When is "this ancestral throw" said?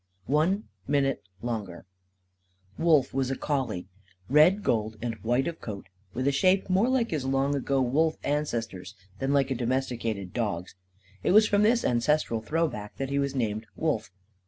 11.61-12.67